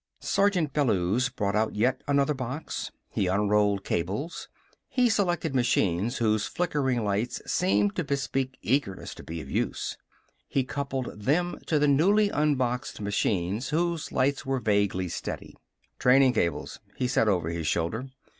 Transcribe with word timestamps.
Sergeant 0.19 0.73
Bellews 0.73 1.29
brought 1.29 1.55
out 1.55 1.75
yet 1.75 2.01
another 2.07 2.33
box. 2.33 2.89
He 3.07 3.27
unrolled 3.27 3.83
cables. 3.83 4.49
He 4.89 5.09
selected 5.09 5.53
machines 5.53 6.17
whose 6.17 6.47
flickering 6.47 7.03
lights 7.03 7.39
seemed 7.45 7.95
to 7.97 8.03
bespeak 8.03 8.57
eagerness 8.63 9.13
to 9.13 9.23
be 9.23 9.41
of 9.41 9.51
use. 9.51 9.97
He 10.47 10.63
coupled 10.63 11.21
them 11.21 11.59
to 11.67 11.77
the 11.77 11.87
newly 11.87 12.31
unboxed 12.31 12.99
machines, 12.99 13.69
whose 13.69 14.11
lights 14.11 14.43
were 14.43 14.57
vaguely 14.59 15.07
steady. 15.07 15.55
"Training 15.99 16.33
cables," 16.33 16.79
he 16.95 17.07
said 17.07 17.27
over 17.27 17.49
his 17.49 17.67
shoulder. 17.67 18.07